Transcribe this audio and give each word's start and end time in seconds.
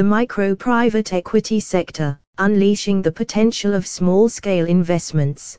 The 0.00 0.04
micro 0.04 0.54
private 0.54 1.12
equity 1.12 1.60
sector, 1.60 2.18
unleashing 2.38 3.02
the 3.02 3.12
potential 3.12 3.74
of 3.74 3.86
small 3.86 4.30
scale 4.30 4.64
investments. 4.64 5.58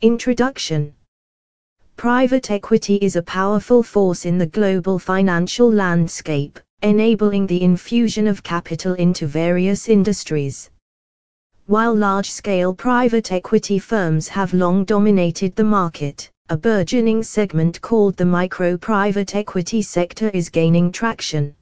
Introduction 0.00 0.94
Private 1.96 2.52
equity 2.52 3.00
is 3.02 3.16
a 3.16 3.22
powerful 3.22 3.82
force 3.82 4.26
in 4.26 4.38
the 4.38 4.46
global 4.46 4.96
financial 4.96 5.68
landscape, 5.68 6.60
enabling 6.82 7.48
the 7.48 7.60
infusion 7.60 8.28
of 8.28 8.44
capital 8.44 8.94
into 8.94 9.26
various 9.26 9.88
industries. 9.88 10.70
While 11.66 11.96
large 11.96 12.30
scale 12.30 12.72
private 12.72 13.32
equity 13.32 13.80
firms 13.80 14.28
have 14.28 14.54
long 14.54 14.84
dominated 14.84 15.56
the 15.56 15.64
market, 15.64 16.30
a 16.48 16.56
burgeoning 16.56 17.24
segment 17.24 17.80
called 17.80 18.16
the 18.16 18.24
micro 18.24 18.76
private 18.76 19.34
equity 19.34 19.82
sector 19.82 20.28
is 20.28 20.48
gaining 20.48 20.92
traction. 20.92 21.56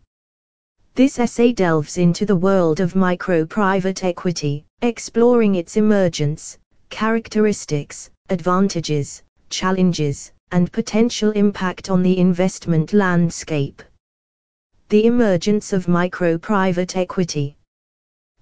This 0.96 1.18
essay 1.18 1.52
delves 1.52 1.98
into 1.98 2.24
the 2.24 2.34
world 2.34 2.80
of 2.80 2.96
micro 2.96 3.44
private 3.44 4.02
equity, 4.02 4.64
exploring 4.80 5.56
its 5.56 5.76
emergence, 5.76 6.56
characteristics, 6.88 8.08
advantages, 8.30 9.22
challenges, 9.50 10.32
and 10.52 10.72
potential 10.72 11.32
impact 11.32 11.90
on 11.90 12.02
the 12.02 12.16
investment 12.16 12.94
landscape. 12.94 13.82
The 14.88 15.04
emergence 15.04 15.74
of 15.74 15.86
micro 15.86 16.38
private 16.38 16.96
equity. 16.96 17.58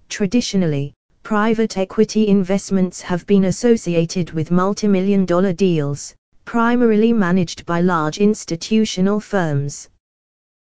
Traditionally, 0.08 0.94
private 1.24 1.76
equity 1.76 2.28
investments 2.28 3.00
have 3.00 3.26
been 3.26 3.46
associated 3.46 4.30
with 4.30 4.50
multimillion 4.50 5.26
dollar 5.26 5.52
deals, 5.52 6.14
primarily 6.44 7.12
managed 7.12 7.66
by 7.66 7.80
large 7.80 8.18
institutional 8.18 9.18
firms. 9.18 9.88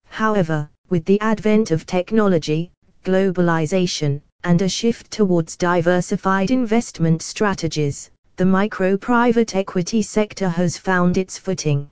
However, 0.10 0.70
with 0.90 1.04
the 1.06 1.20
advent 1.20 1.72
of 1.72 1.86
technology, 1.86 2.72
globalization, 3.04 4.22
and 4.44 4.62
a 4.62 4.70
shift 4.70 5.12
towards 5.12 5.58
diversified 5.58 6.52
investment 6.52 7.22
strategies, 7.22 8.10
the 8.38 8.46
micro 8.46 8.96
private 8.96 9.56
equity 9.56 10.02
sector 10.02 10.48
has 10.48 10.78
found 10.78 11.18
its 11.18 11.38
footing. 11.38 11.90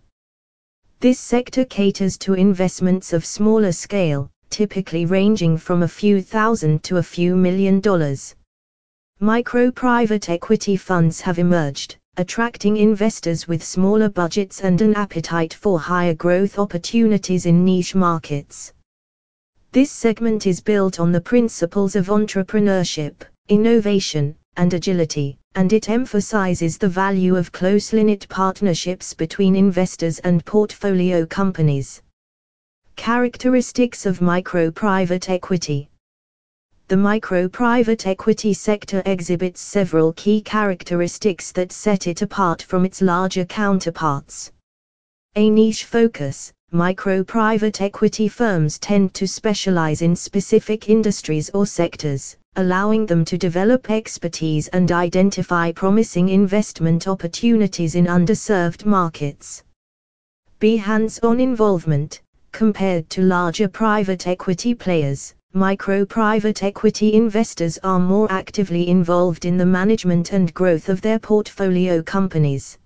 This 1.00 1.20
sector 1.20 1.66
caters 1.66 2.18
to 2.20 2.34
investments 2.34 3.12
of 3.14 3.26
smaller 3.26 3.72
scale, 3.72 4.30
typically 4.50 5.06
ranging 5.06 5.58
from 5.58 5.84
a 5.84 5.88
few 5.88 6.22
thousand 6.22 6.84
to 6.84 6.98
a 6.98 7.04
few 7.04 7.36
million 7.36 7.80
dollars. 7.82 8.36
Micro 9.20 9.72
private 9.72 10.30
equity 10.30 10.78
funds 10.78 11.20
have 11.20 11.40
emerged, 11.40 11.98
attracting 12.18 12.78
investors 12.78 13.48
with 13.48 13.64
smaller 13.64 14.08
budgets 14.08 14.62
and 14.62 14.80
an 14.82 14.94
appetite 14.94 15.54
for 15.54 15.80
higher 15.80 16.14
growth 16.14 16.58
opportunities 16.58 17.46
in 17.46 17.66
niche 17.66 17.96
markets. 17.96 18.72
This 19.76 19.92
segment 19.92 20.48
is 20.48 20.62
built 20.62 21.02
on 21.02 21.12
the 21.12 21.20
principles 21.20 21.98
of 21.98 22.08
entrepreneurship, 22.08 23.16
innovation, 23.50 24.38
and 24.56 24.74
agility, 24.74 25.38
and 25.56 25.74
it 25.74 25.90
emphasizes 25.90 26.78
the 26.78 26.88
value 26.88 27.36
of 27.36 27.52
closely 27.52 28.02
knit 28.06 28.26
partnerships 28.30 29.14
between 29.14 29.54
investors 29.54 30.20
and 30.20 30.46
portfolio 30.46 31.26
companies. 31.26 32.02
Characteristics 32.96 34.06
of 34.06 34.22
micro 34.22 34.72
private 34.72 35.30
equity 35.30 35.90
the 36.88 36.96
micro-private 36.96 38.08
equity 38.08 38.54
sector 38.54 39.04
exhibits 39.06 39.60
several 39.60 40.14
key 40.14 40.40
characteristics 40.40 41.52
that 41.52 41.74
set 41.74 42.08
it 42.08 42.22
apart 42.22 42.62
from 42.62 42.86
its 42.86 43.02
larger 43.02 43.44
counterparts. 43.44 44.54
A 45.36 45.50
niche 45.50 45.84
focus, 45.84 46.54
micro-private 46.76 47.82
equity 47.82 48.28
firms 48.28 48.78
tend 48.78 49.14
to 49.14 49.26
specialize 49.28 50.02
in 50.02 50.16
specific 50.16 50.90
industries 50.90 51.50
or 51.54 51.66
sectors, 51.66 52.36
allowing 52.58 53.06
them 53.06 53.24
to 53.26 53.38
develop 53.38 53.90
expertise 53.90 54.68
and 54.68 54.92
identify 54.92 55.72
promising 55.72 56.30
investment 56.30 57.08
opportunities 57.08 57.96
in 57.96 58.06
underserved 58.06 58.86
markets. 58.86 59.64
B. 60.60 60.76
Hands-on 60.76 61.40
involvement, 61.40 62.22
compared 62.52 63.10
to 63.10 63.22
larger 63.22 63.70
private 63.70 64.28
equity 64.28 64.76
players 64.76 65.34
micro 65.56 66.04
private 66.04 66.64
equity 66.64 67.14
investors 67.14 67.80
are 67.82 67.98
more 67.98 68.30
actively 68.30 68.90
involved 68.90 69.46
in 69.46 69.56
the 69.56 69.66
management 69.66 70.34
and 70.34 70.54
growth 70.54 70.90
of 70.90 71.00
their 71.00 71.18
portfolio 71.18 72.02
companies. 72.02 72.78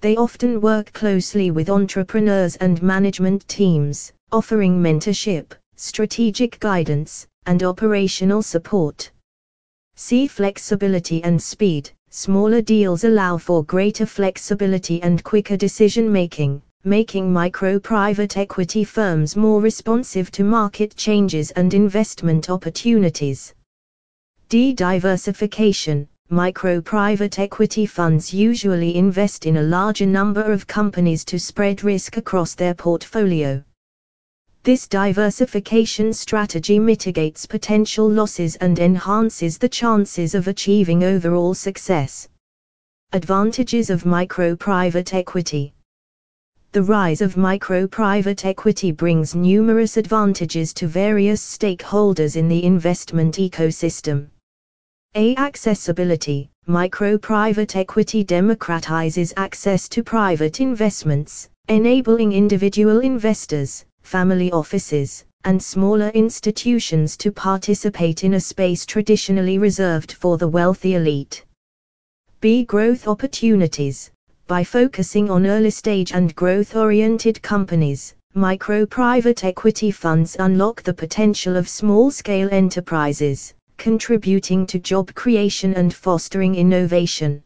They 0.00 0.16
often 0.16 0.60
work 0.60 0.92
closely 0.92 1.50
with 1.50 1.68
entrepreneurs 1.68 2.54
and 2.56 2.80
management 2.82 3.48
teams, 3.48 4.12
offering 4.30 4.80
mentorship, 4.80 5.52
strategic 5.74 6.60
guidance, 6.60 7.26
and 7.46 7.64
operational 7.64 8.42
support. 8.42 9.10
See 9.96 10.28
flexibility 10.28 11.24
and 11.24 11.42
speed. 11.42 11.90
Smaller 12.10 12.62
deals 12.62 13.02
allow 13.02 13.36
for 13.38 13.64
greater 13.64 14.06
flexibility 14.06 15.02
and 15.02 15.24
quicker 15.24 15.56
decision 15.56 16.12
making 16.12 16.62
making 16.84 17.32
micro-private 17.32 18.36
equity 18.36 18.84
firms 18.84 19.34
more 19.34 19.60
responsive 19.60 20.30
to 20.30 20.44
market 20.44 20.94
changes 20.94 21.50
and 21.50 21.74
investment 21.74 22.48
opportunities. 22.48 23.52
De-diversification 24.48 26.06
Micro-private 26.30 27.38
equity 27.38 27.86
funds 27.86 28.34
usually 28.34 28.96
invest 28.96 29.46
in 29.46 29.56
a 29.56 29.62
larger 29.62 30.04
number 30.04 30.42
of 30.52 30.66
companies 30.66 31.24
to 31.24 31.38
spread 31.38 31.82
risk 31.82 32.18
across 32.18 32.54
their 32.54 32.74
portfolio. 32.74 33.64
This 34.62 34.86
diversification 34.86 36.12
strategy 36.12 36.78
mitigates 36.78 37.46
potential 37.46 38.06
losses 38.06 38.56
and 38.56 38.78
enhances 38.78 39.56
the 39.56 39.70
chances 39.70 40.34
of 40.34 40.48
achieving 40.48 41.02
overall 41.02 41.54
success. 41.54 42.28
Advantages 43.12 43.88
of 43.88 44.04
micro-private 44.04 45.14
equity 45.14 45.72
the 46.72 46.82
rise 46.82 47.22
of 47.22 47.38
micro-private 47.38 48.44
equity 48.44 48.92
brings 48.92 49.34
numerous 49.34 49.96
advantages 49.96 50.74
to 50.74 50.86
various 50.86 51.40
stakeholders 51.42 52.36
in 52.36 52.46
the 52.46 52.62
investment 52.62 53.36
ecosystem. 53.36 54.28
A. 55.14 55.34
Accessibility 55.36 56.50
Micro-private 56.66 57.74
equity 57.76 58.24
democratizes 58.24 59.32
access 59.36 59.88
to 59.88 60.04
private 60.04 60.60
investments, 60.60 61.48
enabling 61.68 62.32
individual 62.32 63.00
investors, 63.00 63.84
family 64.02 64.52
offices, 64.52 65.24
and 65.44 65.62
smaller 65.62 66.10
institutions 66.10 67.16
to 67.16 67.32
participate 67.32 68.22
in 68.22 68.34
a 68.34 68.40
space 68.40 68.84
traditionally 68.84 69.58
reserved 69.58 70.12
for 70.12 70.36
the 70.36 70.46
wealthy 70.46 70.94
elite. 70.94 71.44
B. 72.40 72.64
Growth 72.64 73.08
opportunities 73.08 74.10
by 74.46 74.62
focusing 74.62 75.30
on 75.30 75.46
early 75.46 75.70
stage 75.70 76.12
and 76.12 76.34
growth 76.36 76.76
oriented 76.76 77.42
companies, 77.42 78.14
micro 78.34 78.86
private 78.86 79.42
equity 79.42 79.90
funds 79.90 80.36
unlock 80.38 80.82
the 80.82 80.94
potential 80.94 81.56
of 81.56 81.68
small 81.68 82.10
scale 82.10 82.48
enterprises, 82.52 83.54
contributing 83.78 84.66
to 84.66 84.78
job 84.78 85.14
creation 85.14 85.72
and 85.72 85.94
fostering 85.94 86.54
innovation. 86.54 87.42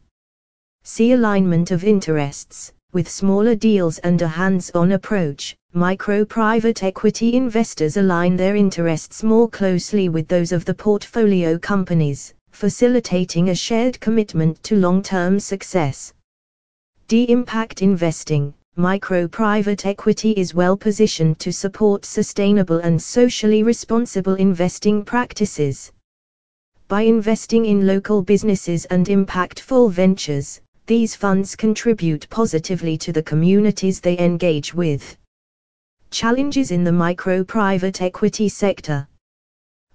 See 0.83 1.13
alignment 1.13 1.71
of 1.71 1.85
interests. 1.85 2.73
With 2.91 3.09
smaller 3.09 3.55
deals 3.55 3.99
and 3.99 4.21
a 4.21 4.27
hands 4.27 4.69
on 4.75 4.91
approach, 4.91 5.55
micro 5.73 6.25
private 6.25 6.83
equity 6.83 7.35
investors 7.35 7.95
align 7.95 8.35
their 8.35 8.57
interests 8.57 9.23
more 9.23 9.47
closely 9.47 10.09
with 10.09 10.27
those 10.27 10.51
of 10.51 10.65
the 10.65 10.73
portfolio 10.73 11.57
companies, 11.57 12.33
facilitating 12.51 13.49
a 13.49 13.55
shared 13.55 13.99
commitment 14.01 14.61
to 14.63 14.75
long 14.75 15.01
term 15.01 15.39
success. 15.39 16.13
D-Impact 17.07 17.81
Investing 17.81 18.53
Micro 18.75 19.27
private 19.27 19.85
equity 19.85 20.31
is 20.31 20.55
well 20.55 20.75
positioned 20.75 21.37
to 21.37 21.53
support 21.53 22.05
sustainable 22.05 22.79
and 22.79 22.99
socially 22.99 23.61
responsible 23.61 24.33
investing 24.33 25.05
practices. 25.05 25.91
By 26.87 27.01
investing 27.01 27.65
in 27.65 27.87
local 27.87 28.21
businesses 28.21 28.85
and 28.85 29.07
impactful 29.07 29.91
ventures, 29.91 30.61
these 30.85 31.15
funds 31.15 31.55
contribute 31.55 32.29
positively 32.29 32.97
to 32.97 33.13
the 33.13 33.23
communities 33.23 33.99
they 33.99 34.19
engage 34.19 34.73
with. 34.73 35.17
Challenges 36.11 36.71
in 36.71 36.83
the 36.83 36.91
micro 36.91 37.43
private 37.43 38.01
equity 38.01 38.49
sector. 38.49 39.07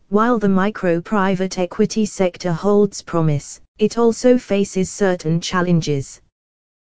While 0.09 0.39
the 0.39 0.49
micro 0.49 1.01
private 1.03 1.59
equity 1.59 2.07
sector 2.07 2.53
holds 2.53 3.03
promise, 3.03 3.61
it 3.79 3.99
also 3.99 4.39
faces 4.39 4.91
certain 4.91 5.41
challenges. 5.41 6.21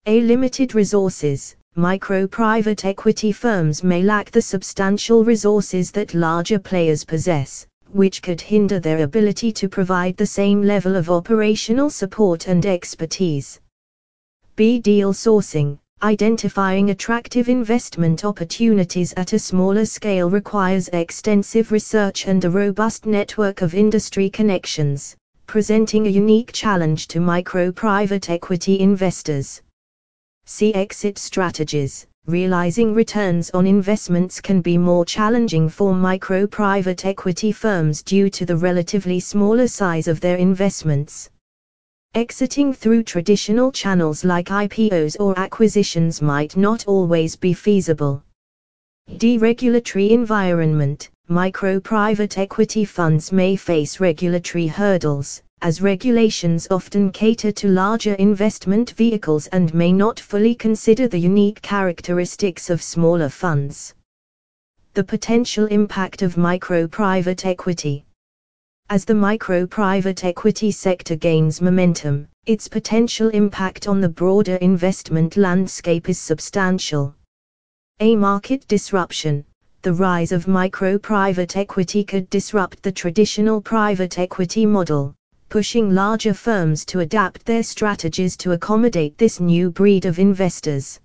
A 0.05 0.21
limited 0.21 0.75
resources, 0.75 1.55
micro 1.75 2.27
private 2.27 2.85
equity 2.85 3.31
firms 3.31 3.83
may 3.83 4.03
lack 4.03 4.29
the 4.29 4.41
substantial 4.41 5.23
resources 5.23 5.91
that 5.91 6.13
larger 6.13 6.59
players 6.59 7.03
possess, 7.03 7.65
which 7.93 8.21
could 8.21 8.41
hinder 8.41 8.79
their 8.79 9.03
ability 9.03 9.51
to 9.51 9.69
provide 9.69 10.17
the 10.17 10.25
same 10.25 10.61
level 10.61 10.95
of 10.95 11.09
operational 11.09 11.89
support 11.89 12.47
and 12.47 12.65
expertise. 12.65 13.59
B. 14.55 14.79
Deal 14.79 15.13
sourcing 15.13 15.79
Identifying 16.01 16.91
attractive 16.91 17.49
investment 17.49 18.23
opportunities 18.23 19.13
at 19.17 19.33
a 19.33 19.39
smaller 19.39 19.83
scale 19.83 20.29
requires 20.29 20.87
extensive 20.93 21.73
research 21.73 22.25
and 22.25 22.45
a 22.45 22.49
robust 22.49 23.05
network 23.05 23.61
of 23.61 23.73
industry 23.73 24.29
connections, 24.29 25.17
presenting 25.45 26.07
a 26.07 26.09
unique 26.09 26.53
challenge 26.53 27.09
to 27.09 27.19
micro 27.19 27.69
private 27.69 28.29
equity 28.29 28.79
investors. 28.79 29.61
See 30.45 30.73
exit 30.73 31.17
strategies. 31.17 32.07
Realizing 32.29 32.93
returns 32.93 33.49
on 33.55 33.65
investments 33.65 34.39
can 34.39 34.61
be 34.61 34.77
more 34.77 35.03
challenging 35.03 35.67
for 35.67 35.95
micro 35.95 36.45
private 36.45 37.03
equity 37.03 37.51
firms 37.51 38.03
due 38.03 38.29
to 38.29 38.45
the 38.45 38.55
relatively 38.55 39.19
smaller 39.19 39.65
size 39.65 40.07
of 40.07 40.21
their 40.21 40.37
investments. 40.37 41.31
Exiting 42.13 42.71
through 42.71 43.01
traditional 43.01 43.71
channels 43.71 44.23
like 44.23 44.49
IPOs 44.49 45.15
or 45.19 45.33
acquisitions 45.39 46.21
might 46.21 46.55
not 46.55 46.85
always 46.85 47.35
be 47.35 47.51
feasible. 47.51 48.21
Deregulatory 49.09 50.11
environment 50.11 51.09
Micro 51.29 51.79
private 51.79 52.37
equity 52.37 52.85
funds 52.85 53.31
may 53.31 53.55
face 53.55 53.99
regulatory 53.99 54.67
hurdles, 54.67 55.41
as 55.61 55.81
regulations 55.81 56.67
often 56.71 57.11
cater 57.11 57.51
to 57.51 57.67
larger 57.67 58.13
investment 58.15 58.91
vehicles 58.91 59.47
and 59.47 59.73
may 59.73 59.91
not 59.91 60.19
fully 60.19 60.55
consider 60.55 61.07
the 61.07 61.19
unique 61.19 61.61
characteristics 61.61 62.69
of 62.69 62.81
smaller 62.81 63.29
funds. 63.29 63.93
The 64.93 65.03
potential 65.03 65.65
impact 65.67 66.21
of 66.21 66.37
micro 66.37 66.87
private 66.87 67.45
equity 67.45 68.05
as 68.91 69.05
the 69.05 69.13
micro 69.13 69.67
private 69.67 70.25
equity 70.25 70.71
sector 70.71 71.15
gains 71.15 71.61
momentum, 71.61 72.27
its 72.47 72.67
potential 72.67 73.29
impact 73.29 73.87
on 73.87 74.01
the 74.01 74.09
broader 74.09 74.55
investment 74.55 75.37
landscape 75.37 76.09
is 76.09 76.17
substantial. 76.17 77.13
A 77.99 78.15
market 78.15 78.67
disruption. 78.67 79.45
The 79.83 79.93
rise 79.93 80.31
of 80.31 80.47
micro 80.47 80.97
private 80.97 81.55
equity 81.55 82.03
could 82.03 82.27
disrupt 82.31 82.81
the 82.81 82.91
traditional 82.91 83.61
private 83.61 84.17
equity 84.17 84.65
model, 84.65 85.13
pushing 85.49 85.93
larger 85.93 86.33
firms 86.33 86.85
to 86.85 86.99
adapt 86.99 87.45
their 87.45 87.63
strategies 87.63 88.37
to 88.37 88.51
accommodate 88.51 89.17
this 89.17 89.39
new 89.39 89.69
breed 89.69 90.05
of 90.05 90.19
investors. 90.19 90.99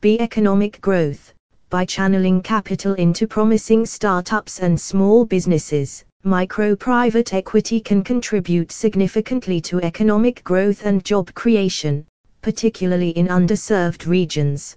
B. 0.00 0.18
Economic 0.20 0.80
growth. 0.80 1.32
By 1.70 1.84
channeling 1.84 2.42
capital 2.42 2.94
into 2.94 3.26
promising 3.26 3.86
startups 3.86 4.60
and 4.60 4.78
small 4.78 5.24
businesses, 5.24 6.04
micro 6.22 6.76
private 6.76 7.34
equity 7.34 7.80
can 7.80 8.02
contribute 8.02 8.70
significantly 8.70 9.60
to 9.62 9.80
economic 9.80 10.44
growth 10.44 10.84
and 10.84 11.04
job 11.04 11.32
creation, 11.34 12.06
particularly 12.42 13.10
in 13.10 13.28
underserved 13.28 14.06
regions. 14.06 14.76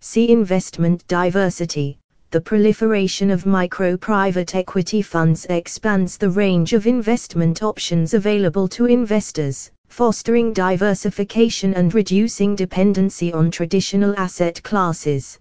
See 0.00 0.30
investment 0.30 1.06
diversity. 1.06 1.98
The 2.34 2.40
proliferation 2.40 3.30
of 3.30 3.46
micro 3.46 3.96
private 3.96 4.56
equity 4.56 5.02
funds 5.02 5.46
expands 5.50 6.16
the 6.16 6.30
range 6.30 6.72
of 6.72 6.88
investment 6.88 7.62
options 7.62 8.12
available 8.12 8.66
to 8.70 8.86
investors, 8.86 9.70
fostering 9.86 10.52
diversification 10.52 11.74
and 11.74 11.94
reducing 11.94 12.56
dependency 12.56 13.32
on 13.32 13.52
traditional 13.52 14.18
asset 14.18 14.60
classes. 14.64 15.38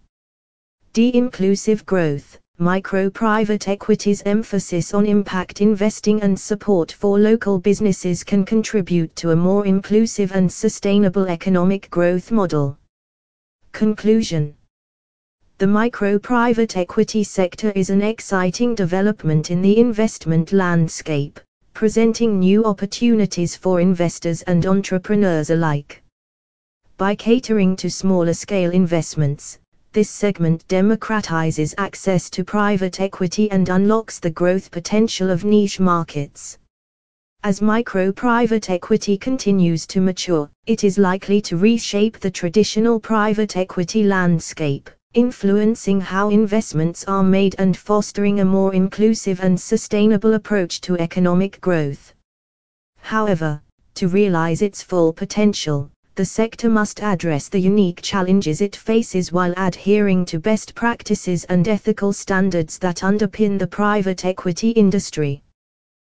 De 0.94 1.12
inclusive 1.16 1.84
growth 1.88 2.38
micro-private 2.60 3.68
equity's 3.68 4.22
emphasis 4.28 4.94
on 4.94 5.08
impact 5.08 5.62
investing 5.62 6.22
and 6.22 6.40
support 6.40 6.92
for 6.92 7.18
local 7.18 7.58
businesses 7.58 8.24
can 8.24 8.46
contribute 8.46 9.16
to 9.16 9.32
a 9.32 9.36
more 9.36 9.66
inclusive 9.66 10.32
and 10.32 10.54
sustainable 10.54 11.26
economic 11.26 11.90
growth 11.90 12.30
model. 12.30 12.78
Conclusion 13.72 14.54
The 15.64 15.68
micro-private 15.68 16.76
equity 16.76 17.24
sector 17.24 17.72
is 17.74 17.90
an 17.90 18.02
exciting 18.02 18.76
development 18.76 19.50
in 19.50 19.62
the 19.62 19.78
investment 19.78 20.52
landscape, 20.52 21.40
presenting 21.74 22.38
new 22.38 22.66
opportunities 22.66 23.56
for 23.56 23.80
investors 23.80 24.42
and 24.42 24.66
entrepreneurs 24.66 25.52
alike. 25.52 26.04
By 26.98 27.16
catering 27.16 27.78
to 27.78 27.90
smaller 27.90 28.34
scale 28.34 28.72
investments, 28.72 29.58
this 29.94 30.10
segment 30.10 30.68
democratizes 30.68 31.74
access 31.78 32.30
to 32.32 32.44
private 32.44 33.00
equity 33.00 33.50
and 33.50 33.70
unlocks 33.70 34.20
the 34.20 34.32
growth 34.32 34.70
potential 34.70 35.30
of 35.30 35.46
niche 35.46 35.80
markets. 35.80 36.58
As 37.46 37.62
micro 37.62 38.12
private 38.12 38.70
equity 38.70 39.18
continues 39.18 39.88
to 39.88 40.02
mature, 40.02 40.50
it 40.66 40.84
is 40.84 40.98
likely 40.98 41.40
to 41.40 41.56
reshape 41.56 42.20
the 42.20 42.32
traditional 42.32 43.00
private 43.00 43.56
equity 43.56 44.04
landscape, 44.04 44.90
influencing 45.14 46.02
how 46.02 46.30
investments 46.30 47.04
are 47.06 47.24
made 47.24 47.56
and 47.60 47.78
fostering 47.78 48.40
a 48.40 48.46
more 48.46 48.74
inclusive 48.74 49.40
and 49.42 49.60
sustainable 49.60 50.34
approach 50.34 50.82
to 50.82 50.98
economic 50.98 51.62
growth. 51.62 52.14
However, 52.98 53.62
to 53.94 54.08
realize 54.08 54.64
its 54.64 54.82
full 54.82 55.14
potential, 55.14 55.92
the 56.16 56.26
sector 56.26 56.70
must 56.70 57.02
address 57.02 57.48
the 57.48 57.60
unique 57.60 58.02
challenges 58.02 58.62
it 58.62 58.76
faces 58.76 59.32
while 59.32 59.54
adhering 59.58 60.26
to 60.26 60.40
best 60.40 60.74
practices 60.74 61.44
and 61.46 61.68
ethical 61.68 62.12
standards 62.12 62.80
that 62.80 62.98
underpin 62.98 63.60
the 63.60 63.68
private 63.68 64.26
equity 64.26 64.70
industry. 64.72 65.43